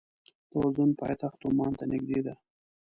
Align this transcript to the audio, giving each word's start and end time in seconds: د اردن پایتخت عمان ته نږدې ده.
د 0.51 0.53
اردن 0.61 0.89
پایتخت 0.99 1.39
عمان 1.49 1.71
ته 1.79 1.85
نږدې 1.91 2.19
ده. 2.25 2.33